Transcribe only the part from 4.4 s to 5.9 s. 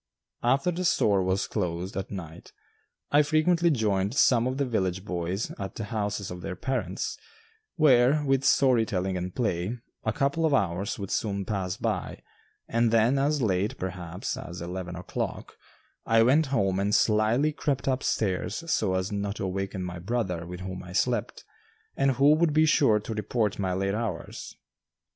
of the village boys at the